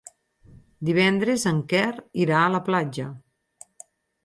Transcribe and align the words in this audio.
Divendres 0.89 1.45
en 1.51 1.59
Quer 1.75 1.85
irà 2.25 2.41
a 2.47 2.51
la 2.57 2.65
platja. 2.71 3.09